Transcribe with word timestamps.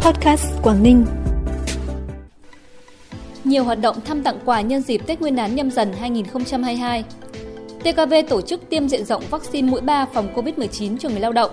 Podcast 0.00 0.62
Quảng 0.62 0.82
Ninh. 0.82 1.06
Nhiều 3.44 3.64
hoạt 3.64 3.80
động 3.80 4.00
thăm 4.04 4.22
tặng 4.22 4.38
quà 4.44 4.60
nhân 4.60 4.82
dịp 4.82 5.06
Tết 5.06 5.20
Nguyên 5.20 5.36
đán 5.36 5.54
nhâm 5.54 5.70
dần 5.70 5.92
2022. 6.00 7.04
TKV 7.80 8.14
tổ 8.28 8.40
chức 8.40 8.70
tiêm 8.70 8.88
diện 8.88 9.04
rộng 9.04 9.22
vaccine 9.30 9.70
mũi 9.70 9.80
3 9.80 10.06
phòng 10.06 10.28
COVID-19 10.34 10.98
cho 10.98 11.08
người 11.08 11.20
lao 11.20 11.32
động. 11.32 11.50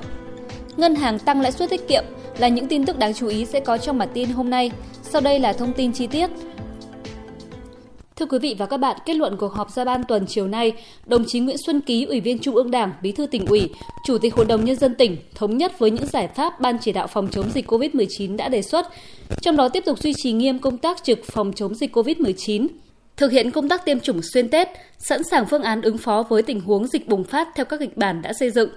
Ngân 0.78 0.96
hàng 0.96 1.20
tăng 1.20 1.42
lãi 1.42 1.52
suất 1.52 1.70
tiết 1.70 1.88
kiệm 1.88 2.04
là 2.38 2.48
những 2.48 2.68
tin 2.68 2.86
tức 2.86 2.98
đáng 2.98 3.14
chú 3.14 3.28
ý 3.28 3.46
sẽ 3.46 3.60
có 3.60 3.78
trong 3.78 3.98
bản 3.98 4.10
tin 4.14 4.30
hôm 4.30 4.50
nay. 4.50 4.72
Sau 5.04 5.22
đây 5.22 5.40
là 5.40 5.54
thông 5.54 5.74
tin 5.74 5.94
chi 5.94 6.08
tiết. 6.08 6.30
Thưa 8.20 8.26
quý 8.26 8.40
vị 8.40 8.56
và 8.60 8.66
các 8.66 8.78
bạn, 8.78 8.98
kết 9.06 9.14
luận 9.14 9.36
cuộc 9.38 9.54
họp 9.54 9.72
ra 9.72 9.86
ban 9.86 10.04
tuần 10.04 10.26
chiều 10.28 10.48
nay, 10.48 10.74
đồng 11.06 11.24
chí 11.28 11.40
Nguyễn 11.40 11.58
Xuân 11.66 11.82
Ký, 11.82 12.06
Ủy 12.06 12.20
viên 12.20 12.40
Trung 12.40 12.56
ương 12.56 12.72
Đảng, 12.72 12.94
Bí 13.02 13.12
thư 13.12 13.26
tỉnh 13.26 13.46
ủy, 13.46 13.70
Chủ 14.06 14.18
tịch 14.18 14.36
Hội 14.36 14.46
đồng 14.46 14.66
Nhân 14.66 14.76
dân 14.76 14.96
tỉnh 14.96 15.18
thống 15.36 15.58
nhất 15.58 15.80
với 15.80 15.92
những 15.92 16.06
giải 16.06 16.28
pháp 16.28 16.60
Ban 16.60 16.78
chỉ 16.82 16.92
đạo 16.92 17.08
phòng 17.08 17.28
chống 17.32 17.52
dịch 17.52 17.72
COVID-19 17.72 18.38
đã 18.38 18.50
đề 18.50 18.62
xuất, 18.62 18.88
trong 19.42 19.58
đó 19.58 19.70
tiếp 19.70 19.84
tục 19.86 20.00
duy 20.00 20.14
trì 20.18 20.32
nghiêm 20.32 20.60
công 20.60 20.78
tác 20.78 21.04
trực 21.04 21.20
phòng 21.26 21.54
chống 21.54 21.76
dịch 21.76 21.98
COVID-19, 21.98 22.68
thực 23.18 23.32
hiện 23.32 23.52
công 23.52 23.70
tác 23.70 23.86
tiêm 23.86 24.00
chủng 24.00 24.22
xuyên 24.34 24.50
Tết, 24.50 24.68
sẵn 24.98 25.24
sàng 25.24 25.46
phương 25.46 25.64
án 25.64 25.82
ứng 25.82 25.98
phó 25.98 26.24
với 26.30 26.42
tình 26.42 26.60
huống 26.60 26.88
dịch 26.88 27.08
bùng 27.08 27.24
phát 27.24 27.48
theo 27.56 27.66
các 27.66 27.80
kịch 27.80 27.98
bản 27.98 28.22
đã 28.22 28.34
xây 28.34 28.52
dựng. 28.52 28.70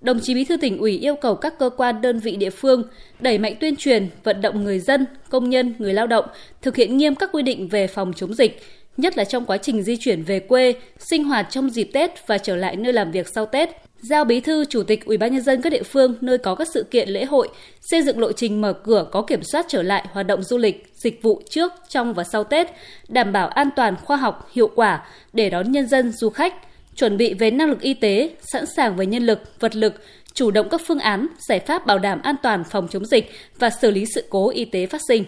Đồng 0.00 0.20
chí 0.20 0.34
Bí 0.34 0.44
thư 0.44 0.56
tỉnh 0.56 0.78
ủy 0.78 0.98
yêu 0.98 1.14
cầu 1.14 1.34
các 1.34 1.58
cơ 1.58 1.70
quan 1.76 2.00
đơn 2.00 2.18
vị 2.18 2.36
địa 2.36 2.50
phương 2.50 2.82
đẩy 3.20 3.38
mạnh 3.38 3.54
tuyên 3.60 3.76
truyền, 3.76 4.08
vận 4.24 4.40
động 4.40 4.64
người 4.64 4.78
dân, 4.78 5.06
công 5.30 5.50
nhân, 5.50 5.74
người 5.78 5.94
lao 5.94 6.06
động 6.06 6.24
thực 6.62 6.76
hiện 6.76 6.96
nghiêm 6.96 7.14
các 7.14 7.30
quy 7.32 7.42
định 7.42 7.68
về 7.68 7.86
phòng 7.86 8.12
chống 8.16 8.34
dịch, 8.34 8.60
nhất 8.96 9.18
là 9.18 9.24
trong 9.24 9.46
quá 9.46 9.56
trình 9.56 9.82
di 9.82 9.96
chuyển 9.96 10.22
về 10.22 10.40
quê, 10.40 10.74
sinh 10.98 11.24
hoạt 11.24 11.46
trong 11.50 11.70
dịp 11.70 11.90
Tết 11.92 12.26
và 12.26 12.38
trở 12.38 12.56
lại 12.56 12.76
nơi 12.76 12.92
làm 12.92 13.10
việc 13.10 13.28
sau 13.34 13.46
Tết. 13.46 13.70
Giao 14.02 14.24
Bí 14.24 14.40
thư 14.40 14.64
Chủ 14.64 14.82
tịch 14.82 15.04
Ủy 15.04 15.16
ban 15.16 15.32
nhân 15.32 15.42
dân 15.42 15.62
các 15.62 15.70
địa 15.70 15.82
phương 15.82 16.14
nơi 16.20 16.38
có 16.38 16.54
các 16.54 16.68
sự 16.74 16.84
kiện 16.90 17.08
lễ 17.08 17.24
hội, 17.24 17.48
xây 17.80 18.02
dựng 18.02 18.18
lộ 18.18 18.32
trình 18.32 18.60
mở 18.60 18.72
cửa 18.72 19.06
có 19.12 19.22
kiểm 19.22 19.42
soát 19.42 19.66
trở 19.68 19.82
lại 19.82 20.06
hoạt 20.12 20.26
động 20.26 20.42
du 20.42 20.58
lịch, 20.58 20.86
dịch 20.94 21.22
vụ 21.22 21.42
trước, 21.50 21.72
trong 21.88 22.14
và 22.14 22.24
sau 22.24 22.44
Tết, 22.44 22.66
đảm 23.08 23.32
bảo 23.32 23.48
an 23.48 23.68
toàn, 23.76 23.96
khoa 24.04 24.16
học, 24.16 24.48
hiệu 24.52 24.70
quả 24.74 25.06
để 25.32 25.50
đón 25.50 25.72
nhân 25.72 25.88
dân, 25.88 26.12
du 26.12 26.30
khách, 26.30 26.54
chuẩn 26.96 27.16
bị 27.16 27.34
về 27.34 27.50
năng 27.50 27.68
lực 27.68 27.80
y 27.80 27.94
tế, 27.94 28.30
sẵn 28.52 28.64
sàng 28.76 28.96
về 28.96 29.06
nhân 29.06 29.26
lực, 29.26 29.60
vật 29.60 29.76
lực, 29.76 29.94
chủ 30.34 30.50
động 30.50 30.68
các 30.68 30.80
phương 30.86 30.98
án, 30.98 31.26
giải 31.48 31.60
pháp 31.60 31.86
bảo 31.86 31.98
đảm 31.98 32.20
an 32.22 32.34
toàn 32.42 32.64
phòng 32.64 32.88
chống 32.90 33.04
dịch 33.04 33.30
và 33.58 33.70
xử 33.70 33.90
lý 33.90 34.04
sự 34.14 34.24
cố 34.30 34.50
y 34.50 34.64
tế 34.64 34.86
phát 34.86 35.00
sinh 35.08 35.24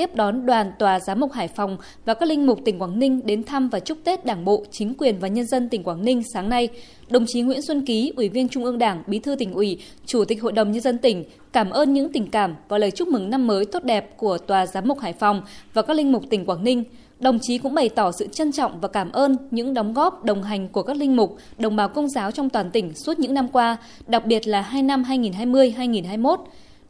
tiếp 0.00 0.14
đón 0.14 0.46
đoàn 0.46 0.72
tòa 0.78 1.00
giám 1.00 1.20
mục 1.20 1.32
Hải 1.32 1.48
Phòng 1.48 1.76
và 2.04 2.14
các 2.14 2.28
linh 2.28 2.46
mục 2.46 2.58
tỉnh 2.64 2.78
Quảng 2.78 2.98
Ninh 2.98 3.20
đến 3.24 3.44
thăm 3.44 3.68
và 3.68 3.80
chúc 3.80 3.98
Tết 4.04 4.24
Đảng 4.24 4.44
bộ, 4.44 4.64
chính 4.70 4.94
quyền 4.94 5.18
và 5.18 5.28
nhân 5.28 5.46
dân 5.46 5.68
tỉnh 5.68 5.82
Quảng 5.82 6.04
Ninh 6.04 6.22
sáng 6.34 6.48
nay, 6.48 6.68
đồng 7.10 7.24
chí 7.26 7.42
Nguyễn 7.42 7.62
Xuân 7.62 7.86
Ký, 7.86 8.12
Ủy 8.16 8.28
viên 8.28 8.48
Trung 8.48 8.64
ương 8.64 8.78
Đảng, 8.78 9.02
Bí 9.06 9.18
thư 9.18 9.36
tỉnh 9.36 9.52
ủy, 9.52 9.78
Chủ 10.06 10.24
tịch 10.24 10.42
Hội 10.42 10.52
đồng 10.52 10.72
nhân 10.72 10.80
dân 10.80 10.98
tỉnh 10.98 11.24
cảm 11.52 11.70
ơn 11.70 11.92
những 11.92 12.12
tình 12.12 12.30
cảm 12.30 12.56
và 12.68 12.78
lời 12.78 12.90
chúc 12.90 13.08
mừng 13.08 13.30
năm 13.30 13.46
mới 13.46 13.64
tốt 13.64 13.84
đẹp 13.84 14.16
của 14.16 14.38
tòa 14.38 14.66
giám 14.66 14.88
mục 14.88 14.98
Hải 14.98 15.12
Phòng 15.12 15.42
và 15.74 15.82
các 15.82 15.96
linh 15.96 16.12
mục 16.12 16.22
tỉnh 16.30 16.44
Quảng 16.44 16.64
Ninh. 16.64 16.84
Đồng 17.18 17.38
chí 17.42 17.58
cũng 17.58 17.74
bày 17.74 17.88
tỏ 17.88 18.12
sự 18.12 18.26
trân 18.26 18.52
trọng 18.52 18.80
và 18.80 18.88
cảm 18.88 19.12
ơn 19.12 19.36
những 19.50 19.74
đóng 19.74 19.94
góp 19.94 20.24
đồng 20.24 20.42
hành 20.42 20.68
của 20.68 20.82
các 20.82 20.96
linh 20.96 21.16
mục, 21.16 21.36
đồng 21.58 21.76
bào 21.76 21.88
công 21.88 22.08
giáo 22.08 22.30
trong 22.30 22.50
toàn 22.50 22.70
tỉnh 22.70 22.94
suốt 22.94 23.18
những 23.18 23.34
năm 23.34 23.48
qua, 23.48 23.76
đặc 24.06 24.26
biệt 24.26 24.48
là 24.48 24.60
hai 24.60 24.82
năm 24.82 25.02
2020-2021 25.02 26.36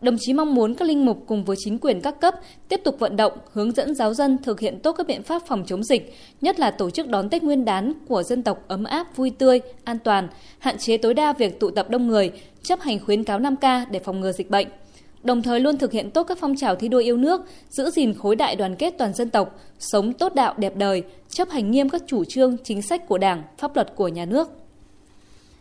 Đồng 0.03 0.17
chí 0.21 0.33
mong 0.33 0.55
muốn 0.55 0.75
các 0.75 0.89
linh 0.89 1.05
mục 1.05 1.25
cùng 1.27 1.45
với 1.45 1.57
chính 1.59 1.79
quyền 1.79 2.01
các 2.01 2.21
cấp 2.21 2.35
tiếp 2.69 2.81
tục 2.85 2.97
vận 2.99 3.17
động, 3.17 3.33
hướng 3.53 3.73
dẫn 3.73 3.95
giáo 3.95 4.15
dân 4.15 4.39
thực 4.43 4.61
hiện 4.61 4.79
tốt 4.79 4.93
các 4.93 5.07
biện 5.07 5.23
pháp 5.23 5.43
phòng 5.47 5.65
chống 5.67 5.83
dịch, 5.83 6.15
nhất 6.41 6.61
là 6.61 6.71
tổ 6.71 6.91
chức 6.91 7.09
đón 7.09 7.29
Tết 7.31 7.43
Nguyên 7.43 7.65
đán 7.65 7.93
của 8.09 8.23
dân 8.23 8.43
tộc 8.43 8.65
ấm 8.69 8.85
áp, 8.85 9.17
vui 9.17 9.31
tươi, 9.31 9.61
an 9.85 9.99
toàn, 9.99 10.29
hạn 10.59 10.79
chế 10.79 10.97
tối 10.97 11.15
đa 11.15 11.33
việc 11.33 11.61
tụ 11.61 11.71
tập 11.71 11.91
đông 11.91 12.09
người, 12.09 12.31
chấp 12.63 12.81
hành 12.81 12.99
khuyến 13.05 13.25
cáo 13.25 13.39
5K 13.39 13.87
để 13.91 14.01
phòng 14.01 14.21
ngừa 14.21 14.33
dịch 14.33 14.51
bệnh. 14.51 14.67
Đồng 15.23 15.43
thời 15.43 15.61
luôn 15.61 15.79
thực 15.79 15.93
hiện 15.93 16.11
tốt 16.11 16.25
các 16.25 16.39
phong 16.41 16.57
trào 16.57 16.75
thi 16.75 16.89
đua 16.89 16.99
yêu 16.99 17.17
nước, 17.17 17.41
giữ 17.71 17.91
gìn 17.91 18.15
khối 18.15 18.37
đại 18.37 18.57
đoàn 18.57 18.77
kết 18.77 18.95
toàn 18.99 19.15
dân 19.15 19.31
tộc, 19.31 19.61
sống 19.79 20.13
tốt 20.13 20.35
đạo 20.35 20.55
đẹp 20.59 20.77
đời, 20.77 21.03
chấp 21.29 21.51
hành 21.51 21.71
nghiêm 21.71 21.89
các 21.89 22.03
chủ 22.07 22.25
trương, 22.25 22.57
chính 22.65 22.83
sách 22.83 23.09
của 23.09 23.19
Đảng, 23.19 23.43
pháp 23.59 23.77
luật 23.77 23.97
của 23.97 24.09
nhà 24.09 24.25
nước. 24.25 24.51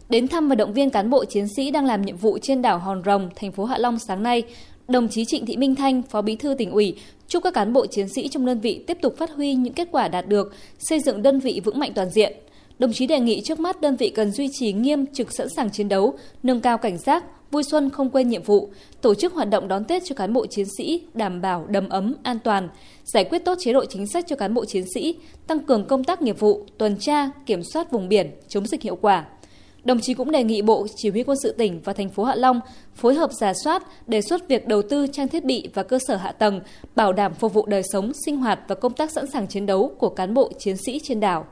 Đến 0.10 0.28
thăm 0.28 0.48
và 0.50 0.56
động 0.56 0.74
viên 0.74 0.90
cán 0.90 1.10
bộ 1.10 1.26
chiến 1.26 1.48
sĩ 1.48 1.72
đang 1.72 1.86
làm 1.86 2.02
nhiệm 2.02 2.18
vụ 2.18 2.38
trên 2.42 2.62
đảo 2.62 2.80
Hòn 2.80 3.02
Rồng, 3.06 3.30
thành 3.36 3.52
phố 3.52 3.66
Hạ 3.66 3.78
Long 3.78 4.00
sáng 4.00 4.24
nay, 4.24 4.44
đồng 4.88 5.08
chí 5.08 5.26
Trịnh 5.26 5.46
Thị 5.46 5.58
Minh 5.58 5.76
Thanh, 5.76 6.02
Phó 6.02 6.22
Bí 6.22 6.36
thư 6.36 6.54
tỉnh 6.54 6.72
ủy, 6.72 6.96
chúc 7.28 7.44
các 7.44 7.54
cán 7.54 7.74
bộ 7.74 7.86
chiến 7.88 8.10
sĩ 8.10 8.28
trong 8.28 8.46
đơn 8.46 8.60
vị 8.60 8.84
tiếp 8.88 8.98
tục 9.02 9.18
phát 9.18 9.32
huy 9.32 9.54
những 9.54 9.74
kết 9.74 9.88
quả 9.92 10.08
đạt 10.08 10.28
được, 10.28 10.54
xây 10.80 11.00
dựng 11.00 11.22
đơn 11.22 11.40
vị 11.40 11.62
vững 11.66 11.80
mạnh 11.80 11.92
toàn 11.96 12.10
diện. 12.10 12.34
Đồng 12.80 12.94
chí 12.94 13.08
đề 13.08 13.20
nghị 13.20 13.42
trước 13.42 13.60
mắt 13.60 13.82
đơn 13.82 13.96
vị 13.96 14.10
cần 14.10 14.32
duy 14.32 14.50
trì 14.54 14.74
nghiêm 14.74 15.06
trực 15.14 15.32
sẵn 15.32 15.50
sàng 15.50 15.70
chiến 15.70 15.90
đấu, 15.90 16.14
nâng 16.44 16.62
cao 16.62 16.78
cảnh 16.78 16.98
giác, 16.98 17.24
vui 17.52 17.64
xuân 17.64 17.90
không 17.90 18.10
quên 18.10 18.30
nhiệm 18.30 18.44
vụ, 18.44 18.70
tổ 19.02 19.16
chức 19.16 19.34
hoạt 19.34 19.50
động 19.50 19.68
đón 19.68 19.86
Tết 19.86 20.04
cho 20.06 20.16
cán 20.16 20.34
bộ 20.34 20.46
chiến 20.46 20.66
sĩ 20.78 21.02
đảm 21.14 21.42
bảo 21.42 21.66
đầm 21.70 21.90
ấm, 21.90 22.16
an 22.24 22.40
toàn, 22.44 22.70
giải 23.04 23.24
quyết 23.24 23.46
tốt 23.46 23.58
chế 23.60 23.74
độ 23.74 23.86
chính 23.86 24.08
sách 24.08 24.26
cho 24.28 24.36
cán 24.36 24.54
bộ 24.54 24.66
chiến 24.66 24.84
sĩ, 24.94 25.16
tăng 25.48 25.60
cường 25.60 25.86
công 25.86 26.04
tác 26.04 26.22
nghiệp 26.22 26.40
vụ, 26.40 26.66
tuần 26.78 26.98
tra, 27.00 27.30
kiểm 27.46 27.64
soát 27.64 27.92
vùng 27.92 28.10
biển, 28.10 28.32
chống 28.48 28.68
dịch 28.68 28.82
hiệu 28.82 28.96
quả. 28.96 29.26
Đồng 29.90 30.00
chí 30.00 30.14
cũng 30.14 30.32
đề 30.32 30.44
nghị 30.44 30.62
Bộ 30.62 30.88
Chỉ 30.96 31.10
huy 31.10 31.24
quân 31.24 31.38
sự 31.44 31.52
tỉnh 31.52 31.82
và 31.84 31.94
thành 31.94 32.10
phố 32.10 32.24
Hạ 32.24 32.36
Long 32.36 32.60
phối 32.96 33.16
hợp 33.16 33.32
giả 33.32 33.54
soát, 33.64 33.84
đề 34.08 34.22
xuất 34.22 34.48
việc 34.48 34.68
đầu 34.68 34.82
tư 34.82 35.08
trang 35.12 35.28
thiết 35.28 35.46
bị 35.46 35.70
và 35.74 35.84
cơ 35.84 36.00
sở 36.08 36.16
hạ 36.16 36.32
tầng, 36.32 36.62
bảo 36.96 37.14
đảm 37.14 37.34
phục 37.34 37.54
vụ 37.54 37.66
đời 37.66 37.84
sống, 37.92 38.12
sinh 38.26 38.38
hoạt 38.38 38.60
và 38.68 38.76
công 38.76 38.94
tác 38.94 39.12
sẵn 39.12 39.26
sàng 39.34 39.48
chiến 39.48 39.66
đấu 39.66 39.96
của 39.98 40.10
cán 40.10 40.34
bộ 40.34 40.52
chiến 40.60 40.76
sĩ 40.86 41.00
trên 41.04 41.20
đảo. 41.20 41.46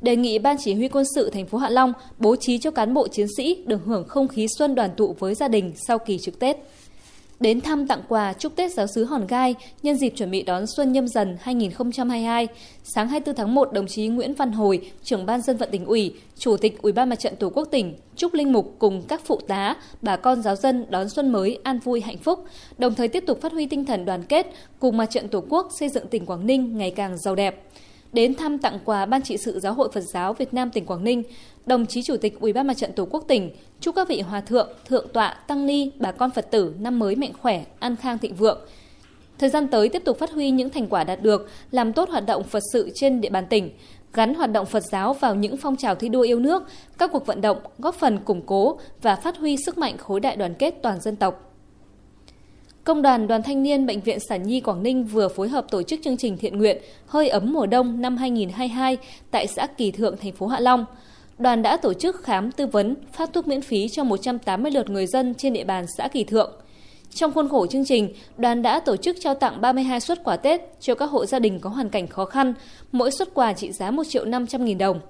Đề 0.00 0.16
nghị 0.16 0.38
Ban 0.38 0.56
Chỉ 0.60 0.74
huy 0.74 0.88
quân 0.88 1.04
sự 1.14 1.30
thành 1.30 1.46
phố 1.46 1.58
Hạ 1.58 1.68
Long 1.68 1.92
bố 2.18 2.36
trí 2.36 2.58
cho 2.58 2.70
cán 2.70 2.94
bộ 2.94 3.08
chiến 3.08 3.26
sĩ 3.36 3.64
được 3.66 3.80
hưởng 3.84 4.04
không 4.08 4.28
khí 4.28 4.46
xuân 4.58 4.74
đoàn 4.74 4.90
tụ 4.96 5.16
với 5.18 5.34
gia 5.34 5.48
đình 5.48 5.72
sau 5.88 5.98
kỳ 5.98 6.18
trực 6.18 6.38
Tết 6.38 6.56
đến 7.42 7.60
thăm 7.60 7.86
tặng 7.86 8.02
quà 8.08 8.32
chúc 8.32 8.56
Tết 8.56 8.72
giáo 8.72 8.86
sứ 8.86 9.04
Hòn 9.04 9.26
Gai 9.26 9.54
nhân 9.82 9.96
dịp 9.96 10.12
chuẩn 10.16 10.30
bị 10.30 10.42
đón 10.42 10.64
xuân 10.66 10.92
nhâm 10.92 11.08
dần 11.08 11.36
2022. 11.40 12.48
Sáng 12.84 13.08
24 13.08 13.36
tháng 13.36 13.54
1, 13.54 13.72
đồng 13.72 13.86
chí 13.86 14.06
Nguyễn 14.06 14.34
Văn 14.34 14.52
Hồi, 14.52 14.90
trưởng 15.02 15.26
ban 15.26 15.42
dân 15.42 15.56
vận 15.56 15.70
tỉnh 15.70 15.84
ủy, 15.84 16.14
chủ 16.38 16.56
tịch 16.56 16.82
Ủy 16.82 16.92
ban 16.92 17.08
Mặt 17.08 17.18
trận 17.18 17.36
Tổ 17.36 17.50
quốc 17.50 17.68
tỉnh, 17.70 17.94
chúc 18.16 18.34
linh 18.34 18.52
mục 18.52 18.74
cùng 18.78 19.02
các 19.08 19.20
phụ 19.24 19.40
tá, 19.48 19.76
bà 20.02 20.16
con 20.16 20.42
giáo 20.42 20.56
dân 20.56 20.86
đón 20.90 21.08
xuân 21.08 21.32
mới 21.32 21.58
an 21.62 21.78
vui 21.78 22.00
hạnh 22.00 22.18
phúc, 22.18 22.44
đồng 22.78 22.94
thời 22.94 23.08
tiếp 23.08 23.24
tục 23.26 23.40
phát 23.40 23.52
huy 23.52 23.66
tinh 23.66 23.84
thần 23.84 24.04
đoàn 24.04 24.22
kết 24.22 24.46
cùng 24.78 24.96
Mặt 24.96 25.10
trận 25.10 25.28
Tổ 25.28 25.44
quốc 25.48 25.68
xây 25.78 25.88
dựng 25.88 26.06
tỉnh 26.06 26.26
Quảng 26.26 26.46
Ninh 26.46 26.78
ngày 26.78 26.90
càng 26.90 27.18
giàu 27.18 27.34
đẹp 27.34 27.62
đến 28.12 28.34
thăm 28.34 28.58
tặng 28.58 28.78
quà 28.84 29.06
Ban 29.06 29.22
trị 29.22 29.36
sự 29.36 29.60
Giáo 29.60 29.74
hội 29.74 29.88
Phật 29.92 30.00
giáo 30.00 30.32
Việt 30.32 30.54
Nam 30.54 30.70
tỉnh 30.70 30.86
Quảng 30.86 31.04
Ninh, 31.04 31.22
đồng 31.66 31.86
chí 31.86 32.02
Chủ 32.02 32.16
tịch 32.16 32.40
Ủy 32.40 32.52
ban 32.52 32.66
Mặt 32.66 32.76
trận 32.76 32.92
Tổ 32.92 33.04
quốc 33.10 33.24
tỉnh 33.28 33.50
chúc 33.80 33.94
các 33.94 34.08
vị 34.08 34.20
hòa 34.20 34.40
thượng, 34.40 34.68
thượng 34.86 35.08
tọa, 35.12 35.36
tăng 35.46 35.66
ni, 35.66 35.90
bà 35.98 36.12
con 36.12 36.30
Phật 36.30 36.50
tử 36.50 36.74
năm 36.78 36.98
mới 36.98 37.16
mạnh 37.16 37.32
khỏe, 37.42 37.64
an 37.78 37.96
khang 37.96 38.18
thịnh 38.18 38.34
vượng. 38.34 38.58
Thời 39.38 39.50
gian 39.50 39.68
tới 39.68 39.88
tiếp 39.88 40.02
tục 40.04 40.18
phát 40.18 40.30
huy 40.30 40.50
những 40.50 40.70
thành 40.70 40.86
quả 40.88 41.04
đạt 41.04 41.22
được, 41.22 41.48
làm 41.70 41.92
tốt 41.92 42.08
hoạt 42.08 42.26
động 42.26 42.42
Phật 42.42 42.62
sự 42.72 42.90
trên 42.94 43.20
địa 43.20 43.30
bàn 43.30 43.46
tỉnh, 43.50 43.70
gắn 44.12 44.34
hoạt 44.34 44.52
động 44.52 44.66
Phật 44.66 44.82
giáo 44.84 45.14
vào 45.14 45.34
những 45.34 45.56
phong 45.56 45.76
trào 45.76 45.94
thi 45.94 46.08
đua 46.08 46.20
yêu 46.22 46.38
nước, 46.40 46.62
các 46.98 47.10
cuộc 47.12 47.26
vận 47.26 47.40
động 47.40 47.58
góp 47.78 47.94
phần 47.94 48.18
củng 48.18 48.42
cố 48.46 48.78
và 49.02 49.16
phát 49.16 49.36
huy 49.36 49.56
sức 49.66 49.78
mạnh 49.78 49.98
khối 49.98 50.20
đại 50.20 50.36
đoàn 50.36 50.54
kết 50.54 50.74
toàn 50.82 51.00
dân 51.00 51.16
tộc. 51.16 51.51
Công 52.84 53.02
đoàn 53.02 53.28
Đoàn 53.28 53.42
Thanh 53.42 53.62
niên 53.62 53.86
Bệnh 53.86 54.00
viện 54.00 54.18
Sản 54.28 54.42
Nhi 54.42 54.60
Quảng 54.60 54.82
Ninh 54.82 55.04
vừa 55.04 55.28
phối 55.28 55.48
hợp 55.48 55.66
tổ 55.70 55.82
chức 55.82 56.00
chương 56.04 56.16
trình 56.16 56.36
thiện 56.38 56.58
nguyện 56.58 56.82
Hơi 57.06 57.28
ấm 57.28 57.52
mùa 57.52 57.66
đông 57.66 58.00
năm 58.00 58.16
2022 58.16 58.96
tại 59.30 59.46
xã 59.46 59.66
Kỳ 59.66 59.90
Thượng, 59.90 60.16
thành 60.16 60.32
phố 60.32 60.46
Hạ 60.46 60.60
Long. 60.60 60.84
Đoàn 61.38 61.62
đã 61.62 61.76
tổ 61.76 61.94
chức 61.94 62.22
khám 62.22 62.52
tư 62.52 62.66
vấn, 62.66 62.94
phát 63.12 63.32
thuốc 63.32 63.48
miễn 63.48 63.62
phí 63.62 63.88
cho 63.88 64.04
180 64.04 64.72
lượt 64.72 64.90
người 64.90 65.06
dân 65.06 65.34
trên 65.34 65.52
địa 65.52 65.64
bàn 65.64 65.84
xã 65.98 66.08
Kỳ 66.08 66.24
Thượng. 66.24 66.52
Trong 67.14 67.32
khuôn 67.32 67.48
khổ 67.48 67.66
chương 67.66 67.84
trình, 67.84 68.12
đoàn 68.36 68.62
đã 68.62 68.80
tổ 68.80 68.96
chức 68.96 69.16
trao 69.20 69.34
tặng 69.34 69.60
32 69.60 70.00
suất 70.00 70.24
quà 70.24 70.36
Tết 70.36 70.60
cho 70.80 70.94
các 70.94 71.06
hộ 71.06 71.26
gia 71.26 71.38
đình 71.38 71.60
có 71.60 71.70
hoàn 71.70 71.88
cảnh 71.88 72.06
khó 72.06 72.24
khăn, 72.24 72.54
mỗi 72.92 73.10
suất 73.10 73.34
quà 73.34 73.52
trị 73.52 73.72
giá 73.72 73.90
1 73.90 74.04
triệu 74.08 74.24
500 74.24 74.64
nghìn 74.64 74.78
đồng. 74.78 75.00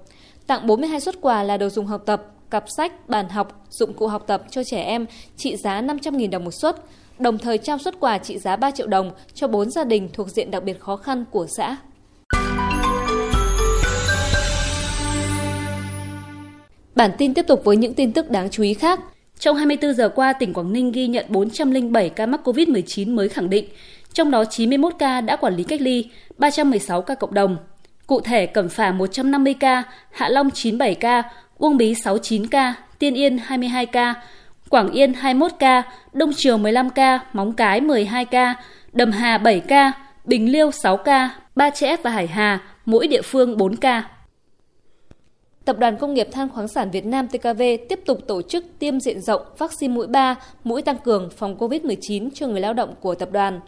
Tặng 0.47 0.67
42 0.67 0.99
suất 0.99 1.21
quà 1.21 1.43
là 1.43 1.57
đồ 1.57 1.69
dùng 1.69 1.85
học 1.85 2.03
tập, 2.05 2.25
cặp 2.49 2.65
sách, 2.77 3.09
bàn 3.09 3.29
học, 3.29 3.65
dụng 3.69 3.93
cụ 3.93 4.07
học 4.07 4.23
tập 4.27 4.43
cho 4.49 4.63
trẻ 4.63 4.83
em 4.83 5.05
trị 5.37 5.55
giá 5.55 5.81
500 5.81 6.17
nghìn 6.17 6.29
đồng 6.29 6.43
một 6.43 6.53
suất, 6.61 6.75
đồng 7.23 7.37
thời 7.37 7.57
trao 7.57 7.77
xuất 7.77 7.99
quà 7.99 8.17
trị 8.17 8.37
giá 8.37 8.55
3 8.55 8.71
triệu 8.71 8.87
đồng 8.87 9.11
cho 9.33 9.47
4 9.47 9.69
gia 9.69 9.83
đình 9.83 10.09
thuộc 10.13 10.29
diện 10.29 10.51
đặc 10.51 10.63
biệt 10.63 10.79
khó 10.79 10.95
khăn 10.95 11.25
của 11.31 11.47
xã. 11.57 11.77
Bản 16.95 17.11
tin 17.17 17.33
tiếp 17.33 17.47
tục 17.47 17.61
với 17.63 17.77
những 17.77 17.93
tin 17.93 18.13
tức 18.13 18.29
đáng 18.29 18.49
chú 18.49 18.63
ý 18.63 18.73
khác. 18.73 18.99
Trong 19.39 19.55
24 19.55 19.93
giờ 19.93 20.09
qua, 20.09 20.33
tỉnh 20.33 20.53
Quảng 20.53 20.73
Ninh 20.73 20.91
ghi 20.91 21.07
nhận 21.07 21.25
407 21.29 22.09
ca 22.09 22.25
mắc 22.25 22.41
COVID-19 22.43 23.15
mới 23.15 23.29
khẳng 23.29 23.49
định, 23.49 23.65
trong 24.13 24.31
đó 24.31 24.45
91 24.45 24.93
ca 24.99 25.21
đã 25.21 25.35
quản 25.35 25.55
lý 25.55 25.63
cách 25.63 25.81
ly, 25.81 26.05
316 26.37 27.01
ca 27.01 27.15
cộng 27.15 27.33
đồng. 27.33 27.57
Cụ 28.07 28.19
thể, 28.19 28.45
Cẩm 28.45 28.69
Phả 28.69 28.91
150 28.91 29.53
ca, 29.53 29.83
Hạ 30.11 30.29
Long 30.29 30.51
97 30.51 30.95
ca, 30.95 31.23
Uông 31.57 31.77
Bí 31.77 31.95
69 31.95 32.47
ca, 32.47 32.75
Tiên 32.99 33.13
Yên 33.13 33.37
22 33.37 33.85
ca, 33.85 34.13
Quảng 34.73 34.91
Yên 34.91 35.13
21 35.13 35.51
ca, 35.59 35.83
Đông 36.13 36.31
Triều 36.35 36.57
15 36.57 36.89
ca, 36.89 37.19
Móng 37.33 37.53
Cái 37.53 37.81
12 37.81 38.25
ca, 38.25 38.55
Đầm 38.93 39.11
Hà 39.11 39.37
7 39.37 39.59
ca, 39.59 39.91
Bình 40.25 40.51
Liêu 40.51 40.71
6 40.71 40.97
ca, 40.97 41.29
Ba 41.55 41.69
Chẽ 41.69 41.95
và 42.03 42.09
Hải 42.09 42.27
Hà, 42.27 42.59
mỗi 42.85 43.07
địa 43.07 43.21
phương 43.21 43.57
4 43.57 43.75
ca. 43.75 44.09
Tập 45.65 45.79
đoàn 45.79 45.97
Công 45.97 46.13
nghiệp 46.13 46.27
Than 46.31 46.49
khoáng 46.49 46.67
sản 46.67 46.91
Việt 46.91 47.05
Nam 47.05 47.27
TKV 47.27 47.61
tiếp 47.89 47.99
tục 48.05 48.19
tổ 48.27 48.41
chức 48.41 48.65
tiêm 48.79 48.99
diện 48.99 49.21
rộng 49.21 49.41
vaccine 49.57 49.93
mũi 49.93 50.07
3, 50.07 50.35
mũi 50.63 50.81
tăng 50.81 50.97
cường 50.97 51.29
phòng 51.37 51.57
COVID-19 51.57 52.29
cho 52.33 52.47
người 52.47 52.61
lao 52.61 52.73
động 52.73 52.95
của 53.01 53.15
tập 53.15 53.29
đoàn. 53.31 53.59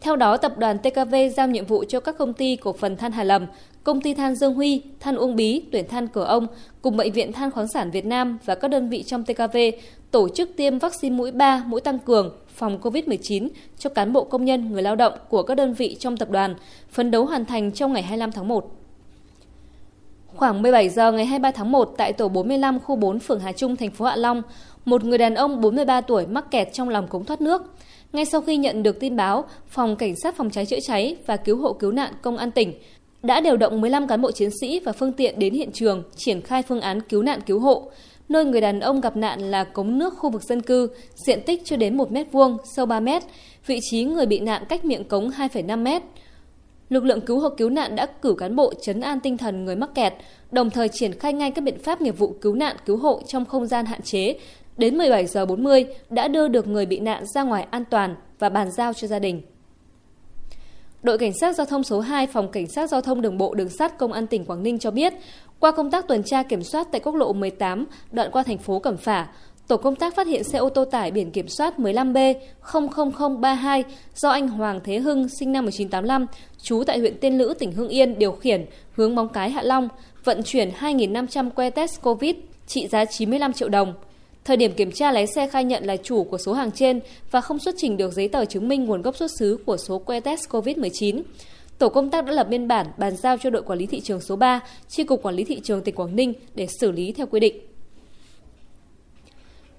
Theo 0.00 0.16
đó, 0.16 0.36
tập 0.36 0.58
đoàn 0.58 0.78
TKV 0.78 1.14
giao 1.36 1.48
nhiệm 1.48 1.66
vụ 1.66 1.84
cho 1.88 2.00
các 2.00 2.18
công 2.18 2.32
ty 2.32 2.56
cổ 2.56 2.72
phần 2.72 2.96
than 2.96 3.12
Hà 3.12 3.24
Lầm, 3.24 3.46
công 3.84 4.00
ty 4.00 4.14
than 4.14 4.34
Dương 4.34 4.54
Huy, 4.54 4.82
than 5.00 5.16
Uông 5.16 5.36
Bí, 5.36 5.62
tuyển 5.72 5.88
than 5.88 6.08
Cửa 6.08 6.24
Ông 6.24 6.46
cùng 6.82 6.96
Bệnh 6.96 7.12
viện 7.12 7.32
Than 7.32 7.50
khoáng 7.50 7.68
sản 7.68 7.90
Việt 7.90 8.06
Nam 8.06 8.38
và 8.44 8.54
các 8.54 8.68
đơn 8.68 8.88
vị 8.88 9.02
trong 9.02 9.24
TKV 9.24 9.56
tổ 10.14 10.28
chức 10.28 10.56
tiêm 10.56 10.78
vaccine 10.78 11.16
mũi 11.16 11.30
3, 11.30 11.64
mũi 11.66 11.80
tăng 11.80 11.98
cường 11.98 12.32
phòng 12.48 12.78
COVID-19 12.82 13.48
cho 13.78 13.90
cán 13.90 14.12
bộ 14.12 14.24
công 14.24 14.44
nhân, 14.44 14.72
người 14.72 14.82
lao 14.82 14.96
động 14.96 15.12
của 15.28 15.42
các 15.42 15.54
đơn 15.54 15.74
vị 15.74 15.96
trong 16.00 16.16
tập 16.16 16.30
đoàn, 16.30 16.54
phấn 16.90 17.10
đấu 17.10 17.24
hoàn 17.24 17.44
thành 17.44 17.72
trong 17.72 17.92
ngày 17.92 18.02
25 18.02 18.32
tháng 18.32 18.48
1. 18.48 18.76
Khoảng 20.26 20.62
17 20.62 20.88
giờ 20.88 21.12
ngày 21.12 21.26
23 21.26 21.50
tháng 21.50 21.72
1 21.72 21.94
tại 21.96 22.12
tổ 22.12 22.28
45 22.28 22.80
khu 22.80 22.96
4 22.96 23.18
phường 23.18 23.40
Hà 23.40 23.52
Trung, 23.52 23.76
thành 23.76 23.90
phố 23.90 24.04
Hạ 24.04 24.16
Long, 24.16 24.42
một 24.84 25.04
người 25.04 25.18
đàn 25.18 25.34
ông 25.34 25.60
43 25.60 26.00
tuổi 26.00 26.26
mắc 26.26 26.50
kẹt 26.50 26.68
trong 26.72 26.88
lòng 26.88 27.08
cống 27.08 27.24
thoát 27.24 27.40
nước. 27.40 27.62
Ngay 28.12 28.24
sau 28.24 28.40
khi 28.40 28.56
nhận 28.56 28.82
được 28.82 29.00
tin 29.00 29.16
báo, 29.16 29.44
Phòng 29.68 29.96
Cảnh 29.96 30.14
sát 30.16 30.36
Phòng 30.36 30.50
cháy 30.50 30.66
chữa 30.66 30.80
cháy 30.86 31.16
và 31.26 31.36
Cứu 31.36 31.56
hộ 31.56 31.72
Cứu 31.72 31.92
nạn 31.92 32.12
Công 32.22 32.36
an 32.36 32.50
tỉnh 32.50 32.72
đã 33.22 33.40
điều 33.40 33.56
động 33.56 33.80
15 33.80 34.06
cán 34.06 34.22
bộ 34.22 34.32
chiến 34.32 34.50
sĩ 34.60 34.80
và 34.80 34.92
phương 34.92 35.12
tiện 35.12 35.38
đến 35.38 35.54
hiện 35.54 35.72
trường 35.72 36.02
triển 36.16 36.40
khai 36.40 36.62
phương 36.62 36.80
án 36.80 37.00
cứu 37.00 37.22
nạn 37.22 37.40
cứu 37.46 37.60
hộ. 37.60 37.90
Nơi 38.28 38.44
người 38.44 38.60
đàn 38.60 38.80
ông 38.80 39.00
gặp 39.00 39.16
nạn 39.16 39.40
là 39.40 39.64
cống 39.64 39.98
nước 39.98 40.14
khu 40.18 40.30
vực 40.30 40.42
dân 40.42 40.62
cư, 40.62 40.88
diện 41.26 41.40
tích 41.46 41.62
chưa 41.64 41.76
đến 41.76 41.96
1 41.96 42.12
mét 42.12 42.32
vuông, 42.32 42.56
sâu 42.76 42.86
3 42.86 43.00
mét, 43.00 43.22
vị 43.66 43.78
trí 43.90 44.04
người 44.04 44.26
bị 44.26 44.40
nạn 44.40 44.64
cách 44.68 44.84
miệng 44.84 45.04
cống 45.04 45.30
2,5 45.30 45.82
mét. 45.82 46.02
Lực 46.88 47.04
lượng 47.04 47.20
cứu 47.20 47.40
hộ 47.40 47.48
cứu 47.48 47.70
nạn 47.70 47.96
đã 47.96 48.06
cử 48.06 48.34
cán 48.38 48.56
bộ 48.56 48.72
chấn 48.82 49.00
an 49.00 49.20
tinh 49.20 49.38
thần 49.38 49.64
người 49.64 49.76
mắc 49.76 49.90
kẹt, 49.94 50.12
đồng 50.50 50.70
thời 50.70 50.88
triển 50.88 51.12
khai 51.12 51.32
ngay 51.32 51.50
các 51.50 51.64
biện 51.64 51.78
pháp 51.78 52.00
nghiệp 52.00 52.18
vụ 52.18 52.36
cứu 52.40 52.54
nạn 52.54 52.76
cứu 52.86 52.96
hộ 52.96 53.20
trong 53.26 53.44
không 53.44 53.66
gian 53.66 53.86
hạn 53.86 54.02
chế. 54.02 54.38
Đến 54.76 54.98
17 54.98 55.26
giờ 55.26 55.46
40 55.46 55.86
đã 56.10 56.28
đưa 56.28 56.48
được 56.48 56.66
người 56.66 56.86
bị 56.86 57.00
nạn 57.00 57.24
ra 57.34 57.42
ngoài 57.42 57.66
an 57.70 57.84
toàn 57.90 58.16
và 58.38 58.48
bàn 58.48 58.70
giao 58.70 58.92
cho 58.92 59.06
gia 59.08 59.18
đình. 59.18 59.42
Đội 61.04 61.18
Cảnh 61.18 61.32
sát 61.32 61.56
Giao 61.56 61.66
thông 61.66 61.84
số 61.84 62.00
2 62.00 62.26
Phòng 62.26 62.48
Cảnh 62.48 62.66
sát 62.66 62.90
Giao 62.90 63.00
thông 63.00 63.20
Đường 63.20 63.38
bộ 63.38 63.54
Đường 63.54 63.68
sắt 63.68 63.98
Công 63.98 64.12
an 64.12 64.26
tỉnh 64.26 64.44
Quảng 64.44 64.62
Ninh 64.62 64.78
cho 64.78 64.90
biết, 64.90 65.14
qua 65.58 65.72
công 65.72 65.90
tác 65.90 66.08
tuần 66.08 66.22
tra 66.22 66.42
kiểm 66.42 66.62
soát 66.62 66.88
tại 66.92 67.00
quốc 67.00 67.14
lộ 67.14 67.32
18 67.32 67.86
đoạn 68.12 68.30
qua 68.32 68.42
thành 68.42 68.58
phố 68.58 68.78
Cẩm 68.78 68.96
Phả, 68.96 69.28
tổ 69.68 69.76
công 69.76 69.96
tác 69.96 70.16
phát 70.16 70.26
hiện 70.26 70.44
xe 70.44 70.58
ô 70.58 70.68
tô 70.68 70.84
tải 70.84 71.10
biển 71.10 71.30
kiểm 71.30 71.48
soát 71.48 71.78
15B 71.78 72.34
00032 72.72 73.84
do 74.14 74.30
anh 74.30 74.48
Hoàng 74.48 74.80
Thế 74.84 74.98
Hưng 74.98 75.28
sinh 75.28 75.52
năm 75.52 75.64
1985, 75.64 76.26
trú 76.62 76.82
tại 76.86 76.98
huyện 76.98 77.18
Tiên 77.18 77.38
Lữ, 77.38 77.54
tỉnh 77.58 77.72
Hưng 77.72 77.88
Yên 77.88 78.18
điều 78.18 78.32
khiển 78.32 78.66
hướng 78.92 79.14
Móng 79.14 79.28
Cái 79.28 79.50
Hạ 79.50 79.62
Long, 79.62 79.88
vận 80.24 80.42
chuyển 80.42 80.70
2.500 80.80 81.50
que 81.50 81.70
test 81.70 82.02
COVID 82.02 82.36
trị 82.66 82.88
giá 82.88 83.04
95 83.04 83.52
triệu 83.52 83.68
đồng. 83.68 83.94
Thời 84.44 84.56
điểm 84.56 84.72
kiểm 84.72 84.92
tra, 84.92 85.12
lái 85.12 85.26
xe 85.26 85.46
khai 85.46 85.64
nhận 85.64 85.84
là 85.84 85.96
chủ 85.96 86.24
của 86.24 86.38
số 86.38 86.52
hàng 86.52 86.70
trên 86.72 87.00
và 87.30 87.40
không 87.40 87.58
xuất 87.58 87.74
trình 87.78 87.96
được 87.96 88.12
giấy 88.12 88.28
tờ 88.28 88.44
chứng 88.44 88.68
minh 88.68 88.84
nguồn 88.84 89.02
gốc 89.02 89.16
xuất 89.16 89.30
xứ 89.38 89.58
của 89.66 89.76
số 89.76 89.98
que 89.98 90.20
test 90.20 90.48
COVID-19. 90.48 91.22
Tổ 91.78 91.88
công 91.88 92.10
tác 92.10 92.24
đã 92.24 92.32
lập 92.32 92.48
biên 92.50 92.68
bản 92.68 92.86
bàn 92.98 93.16
giao 93.16 93.36
cho 93.38 93.50
đội 93.50 93.62
quản 93.62 93.78
lý 93.78 93.86
thị 93.86 94.00
trường 94.00 94.20
số 94.20 94.36
3, 94.36 94.60
Chi 94.88 95.04
cục 95.04 95.22
Quản 95.22 95.34
lý 95.34 95.44
thị 95.44 95.60
trường 95.60 95.82
tỉnh 95.82 95.94
Quảng 95.94 96.16
Ninh 96.16 96.32
để 96.54 96.66
xử 96.80 96.92
lý 96.92 97.12
theo 97.12 97.26
quy 97.26 97.40
định. 97.40 97.56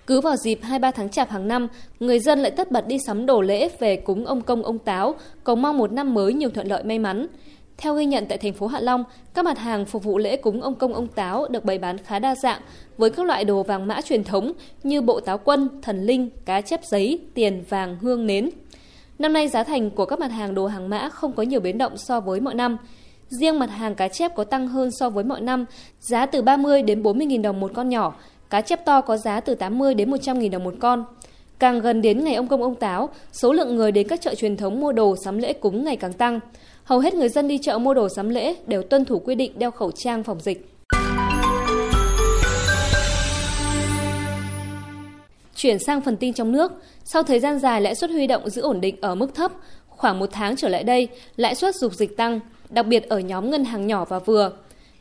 Cứ 0.07 0.21
vào 0.21 0.35
dịp 0.35 0.59
23 0.61 0.91
tháng 0.91 1.09
Chạp 1.09 1.29
hàng 1.29 1.47
năm, 1.47 1.67
người 1.99 2.19
dân 2.19 2.39
lại 2.39 2.51
tất 2.51 2.71
bật 2.71 2.87
đi 2.87 2.97
sắm 3.07 3.25
đồ 3.25 3.41
lễ 3.41 3.69
về 3.79 3.95
cúng 3.95 4.25
ông 4.25 4.41
công 4.41 4.63
ông 4.63 4.79
táo, 4.79 5.15
cầu 5.43 5.55
mong 5.55 5.77
một 5.77 5.91
năm 5.91 6.13
mới 6.13 6.33
nhiều 6.33 6.49
thuận 6.49 6.67
lợi 6.67 6.83
may 6.83 6.99
mắn. 6.99 7.27
Theo 7.77 7.95
ghi 7.95 8.05
nhận 8.05 8.25
tại 8.25 8.37
thành 8.37 8.53
phố 8.53 8.67
Hạ 8.67 8.79
Long, 8.79 9.03
các 9.33 9.45
mặt 9.45 9.57
hàng 9.57 9.85
phục 9.85 10.03
vụ 10.03 10.17
lễ 10.17 10.37
cúng 10.37 10.61
ông 10.61 10.75
công 10.75 10.93
ông 10.93 11.07
táo 11.07 11.47
được 11.47 11.65
bày 11.65 11.77
bán 11.77 11.97
khá 11.97 12.19
đa 12.19 12.35
dạng 12.35 12.61
với 12.97 13.09
các 13.09 13.25
loại 13.25 13.43
đồ 13.43 13.63
vàng 13.63 13.87
mã 13.87 14.01
truyền 14.01 14.23
thống 14.23 14.53
như 14.83 15.01
bộ 15.01 15.19
táo 15.19 15.37
quân, 15.37 15.69
thần 15.81 16.05
linh, 16.05 16.29
cá 16.45 16.61
chép 16.61 16.85
giấy, 16.85 17.19
tiền, 17.33 17.63
vàng, 17.69 17.97
hương, 18.01 18.27
nến. 18.27 18.49
Năm 19.19 19.33
nay 19.33 19.47
giá 19.47 19.63
thành 19.63 19.89
của 19.89 20.05
các 20.05 20.19
mặt 20.19 20.31
hàng 20.31 20.55
đồ 20.55 20.67
hàng 20.67 20.89
mã 20.89 21.09
không 21.09 21.33
có 21.33 21.43
nhiều 21.43 21.59
biến 21.59 21.77
động 21.77 21.97
so 21.97 22.19
với 22.19 22.39
mọi 22.39 22.55
năm. 22.55 22.77
Riêng 23.29 23.59
mặt 23.59 23.69
hàng 23.69 23.95
cá 23.95 24.07
chép 24.07 24.35
có 24.35 24.43
tăng 24.43 24.67
hơn 24.67 24.89
so 24.91 25.09
với 25.09 25.23
mọi 25.23 25.41
năm, 25.41 25.65
giá 25.99 26.25
từ 26.25 26.41
30 26.41 26.81
đến 26.81 27.03
40 27.03 27.27
000 27.29 27.41
đồng 27.41 27.59
một 27.59 27.71
con 27.73 27.89
nhỏ, 27.89 28.15
cá 28.49 28.61
chép 28.61 28.85
to 28.85 29.01
có 29.01 29.17
giá 29.17 29.39
từ 29.39 29.55
80 29.55 29.93
đến 29.93 30.11
100 30.11 30.39
000 30.39 30.49
đồng 30.49 30.63
một 30.63 30.73
con. 30.79 31.05
Càng 31.59 31.79
gần 31.79 32.01
đến 32.01 32.23
ngày 32.23 32.35
ông 32.35 32.47
công 32.47 32.63
ông 32.63 32.75
táo, 32.75 33.09
số 33.31 33.53
lượng 33.53 33.75
người 33.75 33.91
đến 33.91 34.07
các 34.07 34.21
chợ 34.21 34.35
truyền 34.35 34.57
thống 34.57 34.79
mua 34.79 34.91
đồ 34.91 35.15
sắm 35.23 35.37
lễ 35.37 35.53
cúng 35.53 35.83
ngày 35.83 35.95
càng 35.95 36.13
tăng. 36.13 36.39
Hầu 36.85 36.99
hết 36.99 37.13
người 37.13 37.29
dân 37.29 37.47
đi 37.47 37.57
chợ 37.57 37.77
mua 37.77 37.93
đồ 37.93 38.09
sắm 38.09 38.29
lễ 38.29 38.55
đều 38.67 38.83
tuân 38.83 39.05
thủ 39.05 39.19
quy 39.19 39.35
định 39.35 39.59
đeo 39.59 39.71
khẩu 39.71 39.91
trang 39.91 40.23
phòng 40.23 40.39
dịch. 40.39 40.69
Chuyển 45.55 45.79
sang 45.79 46.01
phần 46.01 46.17
tin 46.17 46.33
trong 46.33 46.51
nước, 46.51 46.71
sau 47.03 47.23
thời 47.23 47.39
gian 47.39 47.59
dài 47.59 47.81
lãi 47.81 47.95
suất 47.95 48.09
huy 48.09 48.27
động 48.27 48.49
giữ 48.49 48.61
ổn 48.61 48.81
định 48.81 48.95
ở 49.01 49.15
mức 49.15 49.35
thấp, 49.35 49.51
khoảng 49.89 50.19
một 50.19 50.29
tháng 50.31 50.55
trở 50.55 50.69
lại 50.69 50.83
đây, 50.83 51.07
lãi 51.35 51.55
suất 51.55 51.75
dục 51.75 51.93
dịch 51.93 52.17
tăng, 52.17 52.39
đặc 52.69 52.87
biệt 52.87 53.09
ở 53.09 53.19
nhóm 53.19 53.49
ngân 53.49 53.65
hàng 53.65 53.87
nhỏ 53.87 54.05
và 54.05 54.19
vừa. 54.19 54.51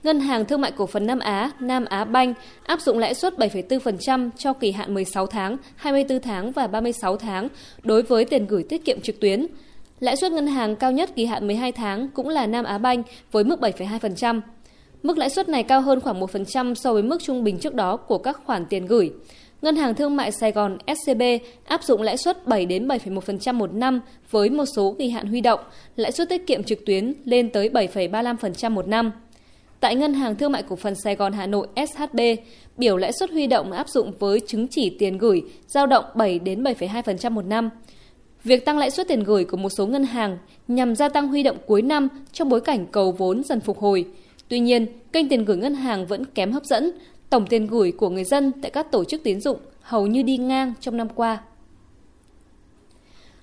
Ngân 0.03 0.21
hàng 0.21 0.45
Thương 0.45 0.61
mại 0.61 0.73
Cổ 0.73 0.87
phần 0.87 1.07
Nam 1.07 1.19
Á, 1.19 1.51
Nam 1.61 1.85
Á 1.85 2.05
Banh 2.05 2.35
áp 2.63 2.81
dụng 2.81 2.99
lãi 2.99 3.15
suất 3.15 3.35
7,4% 3.39 4.31
cho 4.39 4.53
kỳ 4.53 4.73
hạn 4.73 4.95
16 4.95 5.27
tháng, 5.27 5.57
24 5.77 6.21
tháng 6.21 6.53
và 6.53 6.67
36 6.67 7.17
tháng 7.17 7.49
đối 7.83 8.03
với 8.03 8.25
tiền 8.25 8.47
gửi 8.47 8.65
tiết 8.69 8.85
kiệm 8.85 9.01
trực 9.01 9.21
tuyến. 9.21 9.47
Lãi 10.05 10.17
suất 10.17 10.33
ngân 10.33 10.47
hàng 10.47 10.77
cao 10.77 10.93
nhất 10.93 11.11
kỳ 11.17 11.27
hạn 11.27 11.47
12 11.47 11.73
tháng 11.73 12.09
cũng 12.09 12.29
là 12.29 12.47
Nam 12.47 12.65
Á 12.65 12.79
Banh 12.79 13.03
với 13.33 13.45
mức 13.45 13.61
7,2%. 13.61 14.41
Mức 15.03 15.19
lãi 15.19 15.31
suất 15.31 15.49
này 15.49 15.63
cao 15.63 15.81
hơn 15.81 16.01
khoảng 16.01 16.21
1% 16.21 16.75
so 16.75 16.93
với 16.93 17.03
mức 17.03 17.23
trung 17.23 17.45
bình 17.45 17.59
trước 17.59 17.75
đó 17.75 17.97
của 17.97 18.19
các 18.19 18.41
khoản 18.45 18.67
tiền 18.67 18.87
gửi. 18.87 19.11
Ngân 19.63 19.77
hàng 19.77 19.95
Thương 19.95 20.17
mại 20.17 20.33
Sài 20.33 20.53
Gòn 20.53 20.79
SCB 20.87 21.23
áp 21.65 21.83
dụng 21.83 22.03
lãi 22.03 22.17
suất 22.17 22.47
7 22.47 22.67
đến 22.67 22.89
7,1% 22.89 23.55
một 23.55 23.75
năm 23.75 24.01
với 24.31 24.51
một 24.51 24.65
số 24.77 24.97
kỳ 24.99 25.11
hạn 25.11 25.27
huy 25.27 25.41
động, 25.41 25.61
lãi 25.97 26.13
suất 26.13 26.29
tiết 26.29 26.47
kiệm 26.47 26.63
trực 26.63 26.87
tuyến 26.87 27.15
lên 27.25 27.51
tới 27.51 27.69
7,35% 27.69 28.71
một 28.71 28.89
năm. 28.89 29.13
Tại 29.81 29.95
Ngân 29.95 30.15
hàng 30.15 30.37
Thương 30.37 30.53
mại 30.53 30.63
Cổ 30.63 30.77
phần 30.77 30.95
Sài 30.95 31.17
Gòn 31.17 31.33
Hà 31.33 31.47
Nội 31.47 31.67
SHB, 31.77 32.21
biểu 32.77 32.97
lãi 32.97 33.13
suất 33.13 33.31
huy 33.31 33.47
động 33.47 33.73
áp 33.73 33.89
dụng 33.89 34.13
với 34.19 34.41
chứng 34.41 34.69
chỉ 34.69 34.97
tiền 34.99 35.19
gửi 35.19 35.43
giao 35.67 35.87
động 35.87 36.05
7 36.15 36.39
đến 36.39 36.63
7,2% 36.63 37.31
một 37.31 37.45
năm. 37.47 37.71
Việc 38.45 38.65
tăng 38.65 38.79
lãi 38.79 38.91
suất 38.91 39.09
tiền 39.09 39.25
gửi 39.25 39.45
của 39.45 39.57
một 39.57 39.69
số 39.69 39.87
ngân 39.87 40.05
hàng 40.05 40.39
nhằm 40.69 40.95
gia 40.95 41.09
tăng 41.09 41.29
huy 41.29 41.43
động 41.43 41.57
cuối 41.67 41.83
năm 41.83 42.09
trong 42.33 42.49
bối 42.49 42.61
cảnh 42.61 42.87
cầu 42.87 43.13
vốn 43.13 43.43
dần 43.45 43.61
phục 43.61 43.79
hồi. 43.79 44.05
Tuy 44.49 44.61
nhiên, 44.61 44.87
kênh 45.13 45.29
tiền 45.29 45.45
gửi 45.45 45.57
ngân 45.57 45.75
hàng 45.75 46.07
vẫn 46.07 46.25
kém 46.25 46.53
hấp 46.53 46.65
dẫn, 46.65 46.91
tổng 47.31 47.47
tiền 47.47 47.67
gửi 47.67 47.93
của 47.93 48.09
người 48.09 48.25
dân 48.25 48.53
tại 48.63 48.71
các 48.71 48.93
tổ 48.93 49.05
chức 49.05 49.23
tín 49.23 49.41
dụng 49.41 49.59
hầu 49.81 50.07
như 50.07 50.23
đi 50.23 50.37
ngang 50.37 50.73
trong 50.81 50.97
năm 50.97 51.09
qua. 51.15 51.39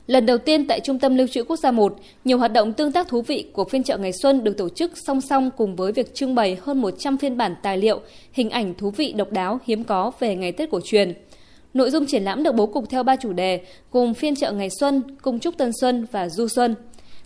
Lần 0.07 0.25
đầu 0.25 0.37
tiên 0.37 0.67
tại 0.67 0.79
Trung 0.79 0.99
tâm 0.99 1.15
Lưu 1.15 1.27
trữ 1.27 1.43
Quốc 1.43 1.57
gia 1.57 1.71
1, 1.71 1.95
nhiều 2.25 2.37
hoạt 2.37 2.53
động 2.53 2.73
tương 2.73 2.91
tác 2.91 3.07
thú 3.07 3.21
vị 3.21 3.45
của 3.53 3.63
phiên 3.63 3.83
chợ 3.83 3.97
ngày 3.97 4.11
xuân 4.21 4.43
được 4.43 4.57
tổ 4.57 4.69
chức 4.69 4.91
song 5.07 5.21
song 5.21 5.49
cùng 5.57 5.75
với 5.75 5.91
việc 5.91 6.15
trưng 6.15 6.35
bày 6.35 6.57
hơn 6.61 6.81
100 6.81 7.17
phiên 7.17 7.37
bản 7.37 7.55
tài 7.63 7.77
liệu, 7.77 8.01
hình 8.31 8.49
ảnh 8.49 8.73
thú 8.73 8.89
vị 8.89 9.13
độc 9.13 9.31
đáo 9.31 9.59
hiếm 9.65 9.83
có 9.83 10.11
về 10.19 10.35
ngày 10.35 10.51
Tết 10.51 10.69
cổ 10.71 10.79
truyền. 10.83 11.13
Nội 11.73 11.91
dung 11.91 12.05
triển 12.05 12.23
lãm 12.23 12.43
được 12.43 12.55
bố 12.55 12.65
cục 12.65 12.89
theo 12.89 13.03
ba 13.03 13.15
chủ 13.15 13.33
đề 13.33 13.61
gồm 13.91 14.13
phiên 14.13 14.35
chợ 14.35 14.51
ngày 14.51 14.69
xuân, 14.79 15.01
cung 15.21 15.39
trúc 15.39 15.57
tân 15.57 15.71
xuân 15.81 16.05
và 16.11 16.29
du 16.29 16.47
xuân. 16.47 16.75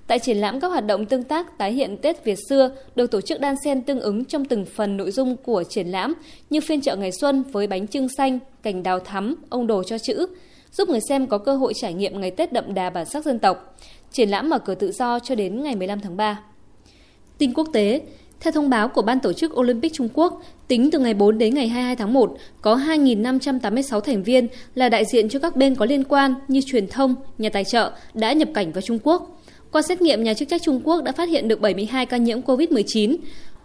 Tại 0.07 0.19
triển 0.19 0.37
lãm 0.37 0.59
các 0.59 0.67
hoạt 0.67 0.85
động 0.85 1.05
tương 1.05 1.23
tác 1.23 1.57
tái 1.57 1.73
hiện 1.73 1.97
Tết 1.97 2.23
Việt 2.23 2.37
xưa 2.49 2.71
được 2.95 3.11
tổ 3.11 3.21
chức 3.21 3.39
đan 3.39 3.55
xen 3.63 3.81
tương 3.81 3.99
ứng 3.99 4.25
trong 4.25 4.45
từng 4.45 4.65
phần 4.65 4.97
nội 4.97 5.11
dung 5.11 5.35
của 5.37 5.63
triển 5.63 5.87
lãm 5.87 6.13
như 6.49 6.61
phiên 6.61 6.81
chợ 6.81 6.95
ngày 6.95 7.11
xuân 7.11 7.43
với 7.43 7.67
bánh 7.67 7.87
trưng 7.87 8.07
xanh, 8.17 8.39
cành 8.63 8.83
đào 8.83 8.99
thắm, 8.99 9.35
ông 9.49 9.67
đồ 9.67 9.83
cho 9.83 9.97
chữ, 9.97 10.27
giúp 10.71 10.89
người 10.89 10.99
xem 11.09 11.27
có 11.27 11.37
cơ 11.37 11.55
hội 11.55 11.73
trải 11.75 11.93
nghiệm 11.93 12.21
ngày 12.21 12.31
Tết 12.31 12.53
đậm 12.53 12.73
đà 12.73 12.89
bản 12.89 13.05
sắc 13.05 13.25
dân 13.25 13.39
tộc. 13.39 13.77
Triển 14.11 14.29
lãm 14.29 14.49
mở 14.49 14.59
cửa 14.59 14.75
tự 14.75 14.91
do 14.91 15.19
cho 15.19 15.35
đến 15.35 15.63
ngày 15.63 15.75
15 15.75 15.99
tháng 15.99 16.17
3. 16.17 16.39
Tin 17.37 17.53
quốc 17.53 17.67
tế, 17.73 18.01
theo 18.39 18.51
thông 18.51 18.69
báo 18.69 18.87
của 18.87 19.01
Ban 19.01 19.19
tổ 19.19 19.33
chức 19.33 19.59
Olympic 19.59 19.93
Trung 19.93 20.09
Quốc, 20.13 20.41
tính 20.67 20.91
từ 20.91 20.99
ngày 20.99 21.13
4 21.13 21.37
đến 21.37 21.55
ngày 21.55 21.67
22 21.67 21.95
tháng 21.95 22.13
1, 22.13 22.37
có 22.61 22.75
2.586 22.75 23.99
thành 23.99 24.23
viên 24.23 24.47
là 24.75 24.89
đại 24.89 25.05
diện 25.05 25.29
cho 25.29 25.39
các 25.39 25.55
bên 25.55 25.75
có 25.75 25.85
liên 25.85 26.03
quan 26.03 26.33
như 26.47 26.61
truyền 26.65 26.87
thông, 26.87 27.15
nhà 27.37 27.49
tài 27.49 27.63
trợ 27.63 27.91
đã 28.13 28.33
nhập 28.33 28.49
cảnh 28.53 28.71
vào 28.71 28.81
Trung 28.81 28.99
Quốc. 29.03 29.41
Qua 29.71 29.81
xét 29.81 30.01
nghiệm, 30.01 30.23
nhà 30.23 30.33
chức 30.33 30.49
trách 30.49 30.61
Trung 30.61 30.81
Quốc 30.83 31.03
đã 31.03 31.11
phát 31.11 31.29
hiện 31.29 31.47
được 31.47 31.61
72 31.61 32.05
ca 32.05 32.17
nhiễm 32.17 32.41
COVID-19. 32.41 33.17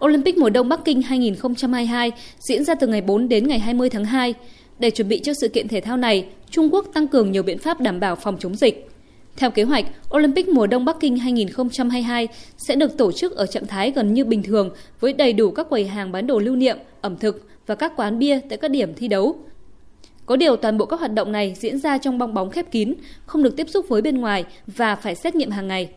Olympic 0.05 0.39
mùa 0.39 0.50
đông 0.50 0.69
Bắc 0.69 0.85
Kinh 0.85 1.03
2022 1.03 2.12
diễn 2.39 2.65
ra 2.65 2.75
từ 2.75 2.87
ngày 2.87 3.00
4 3.00 3.29
đến 3.29 3.49
ngày 3.49 3.59
20 3.59 3.91
tháng 3.91 4.05
2. 4.05 4.35
Để 4.79 4.91
chuẩn 4.91 5.09
bị 5.09 5.21
cho 5.21 5.33
sự 5.41 5.49
kiện 5.49 5.69
thể 5.69 5.81
thao 5.81 5.97
này, 5.97 6.27
Trung 6.50 6.75
Quốc 6.75 6.87
tăng 6.95 7.09
cường 7.09 7.33
nhiều 7.33 7.43
biện 7.43 7.59
pháp 7.59 7.81
đảm 7.81 8.00
bảo 8.00 8.17
phòng 8.17 8.37
chống 8.41 8.57
dịch. 8.57 8.89
Theo 9.37 9.50
kế 9.50 9.62
hoạch, 9.62 9.84
Olympic 10.14 10.49
mùa 10.49 10.66
đông 10.66 10.84
Bắc 10.84 10.96
Kinh 11.00 11.18
2022 11.18 12.28
sẽ 12.56 12.76
được 12.76 12.96
tổ 12.96 13.12
chức 13.12 13.37
ở 13.37 13.46
trạng 13.46 13.66
thái 13.66 13.90
gần 13.90 14.14
như 14.14 14.25
bình 14.25 14.42
thường 14.42 14.70
với 15.00 15.12
đầy 15.12 15.32
đủ 15.32 15.50
các 15.50 15.68
quầy 15.68 15.87
hàng 15.87 16.12
bán 16.12 16.26
đồ 16.26 16.38
lưu 16.38 16.56
niệm, 16.56 16.78
ẩm 17.00 17.16
thực 17.16 17.46
và 17.66 17.75
các 17.75 17.92
quán 17.96 18.18
bia 18.18 18.40
tại 18.49 18.58
các 18.58 18.70
điểm 18.70 18.94
thi 18.94 19.08
đấu. 19.08 19.38
Có 20.26 20.37
điều 20.37 20.56
toàn 20.56 20.78
bộ 20.78 20.87
các 20.87 21.00
hoạt 21.00 21.12
động 21.12 21.32
này 21.32 21.54
diễn 21.58 21.78
ra 21.78 21.99
trong 21.99 22.18
bong 22.18 22.34
bóng 22.34 22.50
khép 22.50 22.70
kín, 22.70 22.94
không 23.26 23.42
được 23.42 23.56
tiếp 23.56 23.68
xúc 23.68 23.87
với 23.88 24.02
bên 24.02 24.20
ngoài 24.20 24.44
và 24.66 24.96
phải 24.96 25.14
xét 25.14 25.34
nghiệm 25.34 25.50
hàng 25.50 25.68
ngày. 25.68 25.88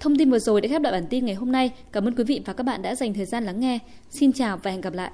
Thông 0.00 0.18
tin 0.18 0.30
vừa 0.30 0.38
rồi 0.38 0.60
đã 0.60 0.68
khép 0.68 0.82
lại 0.82 0.92
bản 0.92 1.06
tin 1.10 1.26
ngày 1.26 1.34
hôm 1.34 1.52
nay. 1.52 1.70
Cảm 1.92 2.08
ơn 2.08 2.14
quý 2.14 2.24
vị 2.24 2.40
và 2.44 2.52
các 2.52 2.64
bạn 2.64 2.82
đã 2.82 2.94
dành 2.94 3.14
thời 3.14 3.24
gian 3.24 3.44
lắng 3.44 3.60
nghe. 3.60 3.78
Xin 4.10 4.32
chào 4.32 4.56
và 4.62 4.70
hẹn 4.70 4.80
gặp 4.80 4.92
lại. 4.92 5.10